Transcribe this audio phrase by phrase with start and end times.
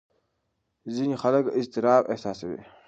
[0.93, 2.61] ځینې خلک اضطراب احساسوي.